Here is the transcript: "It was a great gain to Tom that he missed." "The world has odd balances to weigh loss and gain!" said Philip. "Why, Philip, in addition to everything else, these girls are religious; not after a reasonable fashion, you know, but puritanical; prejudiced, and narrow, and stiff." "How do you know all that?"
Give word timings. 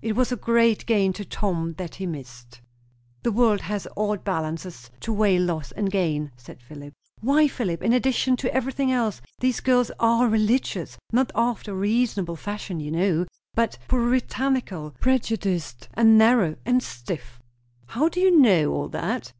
"It 0.00 0.16
was 0.16 0.32
a 0.32 0.36
great 0.36 0.86
gain 0.86 1.12
to 1.12 1.24
Tom 1.26 1.74
that 1.74 1.96
he 1.96 2.06
missed." 2.06 2.62
"The 3.24 3.30
world 3.30 3.60
has 3.60 3.86
odd 3.94 4.24
balances 4.24 4.90
to 5.00 5.12
weigh 5.12 5.38
loss 5.38 5.70
and 5.70 5.90
gain!" 5.90 6.32
said 6.34 6.62
Philip. 6.62 6.94
"Why, 7.20 7.46
Philip, 7.46 7.82
in 7.82 7.92
addition 7.92 8.38
to 8.38 8.54
everything 8.54 8.90
else, 8.90 9.20
these 9.40 9.60
girls 9.60 9.90
are 10.00 10.28
religious; 10.28 10.96
not 11.12 11.30
after 11.34 11.72
a 11.72 11.74
reasonable 11.74 12.36
fashion, 12.36 12.80
you 12.80 12.90
know, 12.90 13.26
but 13.54 13.76
puritanical; 13.86 14.92
prejudiced, 14.98 15.90
and 15.92 16.16
narrow, 16.16 16.56
and 16.64 16.82
stiff." 16.82 17.42
"How 17.88 18.08
do 18.08 18.18
you 18.18 18.34
know 18.34 18.72
all 18.72 18.88
that?" 18.88 19.34